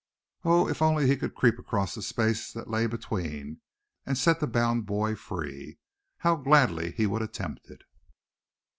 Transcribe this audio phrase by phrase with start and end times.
[0.43, 0.67] Oh!
[0.67, 3.61] if only he could creep across the space that lay between,
[4.03, 5.77] and set the bound boy free,
[6.17, 7.83] how gladly would he attempt it.